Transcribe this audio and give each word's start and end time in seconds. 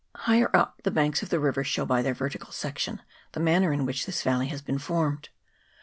Higher 0.15 0.49
up, 0.55 0.81
the 0.83 0.89
banks 0.89 1.21
of 1.21 1.29
the 1.29 1.39
river 1.39 1.63
show 1.63 1.85
by 1.85 2.01
their 2.01 2.15
vertical 2.15 2.51
section 2.51 3.03
the 3.33 3.39
manner 3.39 3.71
in 3.71 3.85
which 3.85 4.07
this 4.07 4.23
valley 4.23 4.47
has 4.47 4.63
been 4.63 4.79
formed. 4.79 5.29